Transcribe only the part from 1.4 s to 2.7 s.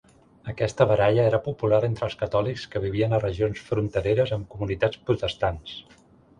popular entre els catòlics